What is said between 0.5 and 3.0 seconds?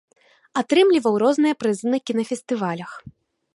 Атрымліваў розныя прызы на кінафестывалях.